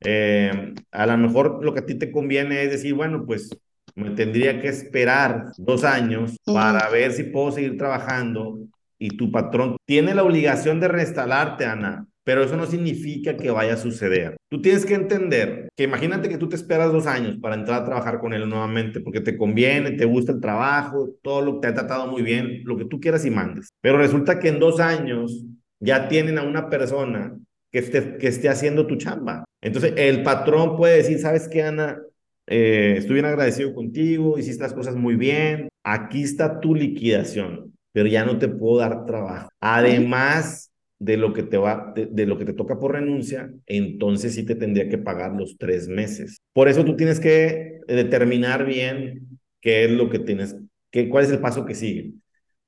Eh, 0.00 0.72
a 0.90 1.06
lo 1.06 1.18
mejor 1.18 1.62
lo 1.62 1.74
que 1.74 1.80
a 1.80 1.86
ti 1.86 1.94
te 1.96 2.10
conviene 2.10 2.62
es 2.62 2.70
decir, 2.70 2.94
bueno, 2.94 3.26
pues 3.26 3.50
me 3.94 4.12
tendría 4.12 4.58
que 4.62 4.68
esperar 4.68 5.52
dos 5.58 5.84
años 5.84 6.38
para 6.46 6.88
ver 6.88 7.12
si 7.12 7.24
puedo 7.24 7.52
seguir 7.52 7.76
trabajando 7.76 8.58
y 8.98 9.18
tu 9.18 9.30
patrón 9.30 9.76
tiene 9.84 10.14
la 10.14 10.22
obligación 10.22 10.80
de 10.80 10.88
reinstalarte, 10.88 11.66
Ana, 11.66 12.06
pero 12.24 12.42
eso 12.42 12.56
no 12.56 12.66
significa 12.66 13.36
que 13.36 13.50
vaya 13.50 13.74
a 13.74 13.76
suceder. 13.76 14.36
Tú 14.48 14.60
tienes 14.60 14.86
que 14.86 14.94
entender 14.94 15.68
que 15.76 15.84
imagínate 15.84 16.28
que 16.28 16.38
tú 16.38 16.48
te 16.48 16.56
esperas 16.56 16.92
dos 16.92 17.06
años 17.06 17.38
para 17.40 17.54
entrar 17.54 17.82
a 17.82 17.84
trabajar 17.84 18.18
con 18.20 18.32
él 18.32 18.48
nuevamente 18.48 19.00
porque 19.00 19.20
te 19.20 19.36
conviene, 19.36 19.92
te 19.92 20.04
gusta 20.04 20.32
el 20.32 20.40
trabajo, 20.40 21.10
todo 21.22 21.42
lo 21.42 21.54
que 21.54 21.60
te 21.60 21.66
ha 21.68 21.74
tratado 21.74 22.06
muy 22.06 22.22
bien, 22.22 22.62
lo 22.64 22.76
que 22.76 22.84
tú 22.84 23.00
quieras 23.00 23.24
y 23.24 23.30
mandes. 23.30 23.70
Pero 23.80 23.98
resulta 23.98 24.38
que 24.38 24.48
en 24.48 24.58
dos 24.58 24.80
años 24.80 25.44
ya 25.80 26.08
tienen 26.08 26.38
a 26.38 26.42
una 26.42 26.68
persona 26.68 27.36
que 27.70 27.78
esté, 27.78 28.18
que 28.18 28.28
esté 28.28 28.48
haciendo 28.48 28.86
tu 28.86 28.96
chamba. 28.96 29.44
Entonces, 29.60 29.94
el 29.96 30.22
patrón 30.22 30.76
puede 30.76 30.98
decir, 30.98 31.18
¿sabes 31.18 31.48
qué, 31.48 31.62
Ana? 31.62 31.98
Eh, 32.46 32.96
estoy 32.98 33.14
bien 33.14 33.26
agradecido 33.26 33.74
contigo, 33.74 34.38
hiciste 34.38 34.62
las 34.62 34.74
cosas 34.74 34.96
muy 34.96 35.14
bien, 35.14 35.68
aquí 35.84 36.22
está 36.22 36.60
tu 36.60 36.74
liquidación, 36.74 37.72
pero 37.92 38.08
ya 38.08 38.24
no 38.24 38.38
te 38.38 38.48
puedo 38.48 38.78
dar 38.78 39.06
trabajo. 39.06 39.48
Además 39.60 40.71
de 41.04 41.16
lo 41.16 41.32
que 41.32 41.42
te 41.42 41.56
va, 41.58 41.92
de, 41.96 42.06
de 42.06 42.26
lo 42.26 42.38
que 42.38 42.44
te 42.44 42.52
toca 42.54 42.78
por 42.78 42.92
renuncia, 42.92 43.52
entonces 43.66 44.34
sí 44.34 44.44
te 44.46 44.54
tendría 44.54 44.88
que 44.88 44.98
pagar 44.98 45.32
los 45.32 45.56
tres 45.58 45.88
meses. 45.88 46.38
Por 46.52 46.68
eso 46.68 46.84
tú 46.84 46.96
tienes 46.96 47.20
que 47.20 47.80
determinar 47.88 48.64
bien 48.66 49.40
qué 49.60 49.84
es 49.84 49.90
lo 49.90 50.10
que 50.10 50.18
tienes, 50.20 50.56
qué, 50.90 51.08
cuál 51.08 51.24
es 51.24 51.30
el 51.30 51.40
paso 51.40 51.64
que 51.66 51.74
sigue. 51.74 52.12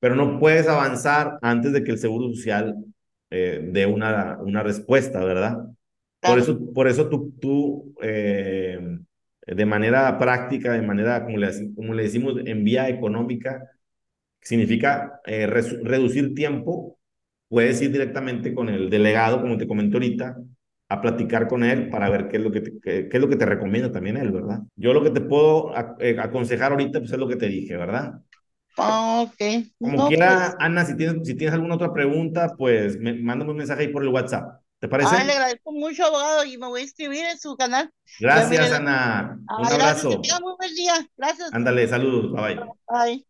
Pero 0.01 0.17
no 0.17 0.39
puedes 0.39 0.69
avanzar 0.69 1.39
antes 1.43 1.73
de 1.73 1.83
que 1.85 1.93
el 1.93 1.99
Seguro 1.99 2.29
Social 2.35 2.77
eh, 3.31 3.61
dé 3.73 3.87
una, 3.87 4.39
una 4.41 4.63
respuesta, 4.63 5.25
¿verdad? 5.25 5.59
Por 6.23 6.39
eso, 6.39 6.73
por 6.73 6.89
eso 6.89 7.09
tú, 7.09 7.33
tú 7.41 7.95
eh, 8.03 8.99
de 9.47 9.67
manera 9.67 10.19
práctica, 10.19 10.73
de 10.73 10.83
manera, 10.83 11.25
como 11.25 11.39
le, 11.39 11.49
como 11.75 11.95
le 11.95 12.05
decimos, 12.05 12.35
en 12.45 12.65
vía 12.65 12.89
económica, 12.89 13.71
significa 14.41 15.21
eh, 15.27 15.47
re- 15.47 15.63
reducir 15.83 16.35
tiempo, 16.35 16.94
puedes 17.55 17.81
ir 17.83 17.93
directamente 17.93 18.55
con 18.55 18.69
el 18.69 18.91
delegado, 18.91 19.41
como 19.43 19.57
te 19.59 19.69
comenté 19.69 19.97
ahorita, 19.97 20.37
a 20.91 21.01
platicar 21.01 21.49
con 21.49 21.65
él 21.65 21.91
para 21.91 22.11
ver 22.11 22.29
qué 22.29 22.39
es 22.39 22.43
lo 22.45 22.53
que 22.53 22.61
te, 22.63 22.73
qué, 22.81 23.09
qué 23.09 23.17
es 23.17 23.23
lo 23.23 23.29
que 23.29 23.37
te 23.37 23.47
recomienda 23.47 23.93
también 23.93 24.17
él, 24.19 24.33
¿verdad? 24.33 24.61
Yo 24.77 24.93
lo 24.95 25.03
que 25.05 25.11
te 25.11 25.23
puedo 25.23 25.77
a- 25.77 25.97
eh, 26.01 26.17
aconsejar 26.21 26.73
ahorita, 26.73 27.01
pues 27.01 27.13
es 27.13 27.19
lo 27.19 27.29
que 27.29 27.37
te 27.37 27.49
dije, 27.49 27.77
¿verdad? 27.77 28.21
Ah, 28.77 29.23
Ok, 29.23 29.41
Como 29.81 29.99
no, 29.99 30.05
quiera, 30.05 30.55
pues, 30.55 30.57
Ana, 30.59 30.85
si 30.87 30.97
tienes, 30.97 31.27
si 31.27 31.35
tienes 31.37 31.55
alguna 31.55 31.75
otra 31.77 31.93
pregunta, 31.93 32.55
pues 32.57 32.99
me, 32.99 33.13
mándame 33.15 33.51
un 33.53 33.59
mensaje 33.59 33.83
ahí 33.83 33.89
por 33.89 34.03
el 34.03 34.09
WhatsApp. 34.09 34.63
¿Te 34.81 34.89
ay, 34.99 35.27
parece? 35.27 35.27
le 35.27 35.33
agradezco 35.33 35.73
mucho, 35.73 36.05
abogado, 36.07 36.45
y 36.45 36.57
me 36.59 36.67
voy 36.69 36.81
a 36.81 36.85
inscribir 36.85 37.25
en 37.27 37.39
su 37.39 37.57
canal. 37.57 37.93
Gracias. 38.19 38.73
Ana. 38.73 39.39
Un 39.57 39.67
Ah, 39.67 39.73
gracias, 39.73 40.07
que 40.07 40.17
abrazo. 40.17 40.19
tenga 40.19 40.41
muy 40.41 40.55
buen 40.57 40.75
día. 40.75 40.95
Gracias. 41.17 41.55
Ándale, 41.57 41.89
saludos. 41.89 42.31
Bye 42.33 42.55
bye. 42.57 42.75
Bye. 42.89 43.27